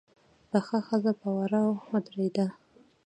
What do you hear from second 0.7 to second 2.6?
ښځه په وره ودرېده.